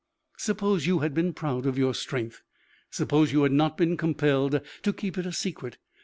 [0.39, 2.41] Suppose you had been proud of your strength.
[2.89, 5.77] Suppose you had not been compelled to keep it a secret.